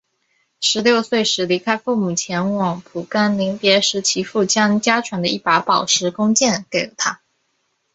[0.59, 7.21] 十六岁时离开父母前往蒲甘临别时其父将家传的一把宝石弓箭给了他。